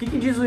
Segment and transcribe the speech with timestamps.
[0.00, 0.42] que, que diz o,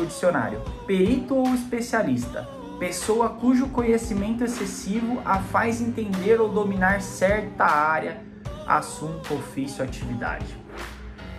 [0.00, 0.62] o dicionário?
[0.86, 2.48] Perito ou especialista?
[2.78, 8.22] Pessoa cujo conhecimento excessivo a faz entender ou dominar certa área,
[8.66, 10.56] assunto, ofício, atividade.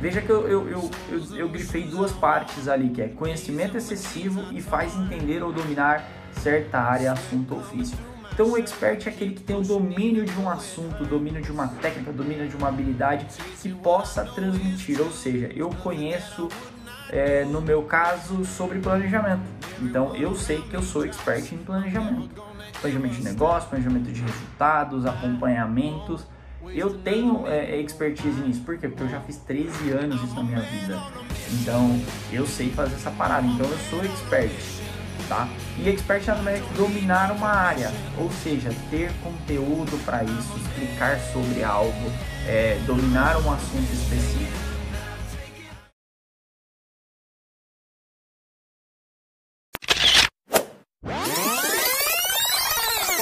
[0.00, 4.42] Veja que eu, eu, eu, eu, eu grifei duas partes ali, que é conhecimento excessivo
[4.52, 7.98] e faz entender ou dominar certa área, assunto, ofício.
[8.32, 11.68] Então o expert é aquele que tem o domínio de um assunto, domínio de uma
[11.68, 13.26] técnica, domínio de uma habilidade
[13.60, 16.48] que possa transmitir, ou seja, eu conheço
[17.12, 19.42] é, no meu caso, sobre planejamento.
[19.80, 22.42] Então, eu sei que eu sou expert em planejamento.
[22.80, 26.24] Planejamento de negócio, planejamento de resultados, acompanhamentos.
[26.68, 28.60] Eu tenho é, expertise nisso.
[28.60, 28.88] Por quê?
[28.88, 31.02] Porque eu já fiz 13 anos isso na minha vida.
[31.52, 32.00] Então,
[32.32, 33.46] eu sei fazer essa parada.
[33.46, 34.52] Então, eu sou expert.
[35.28, 35.48] Tá?
[35.78, 41.20] E expert nada mais é dominar uma área, ou seja, ter conteúdo para isso, explicar
[41.32, 42.10] sobre algo,
[42.48, 44.69] é, dominar um assunto específico.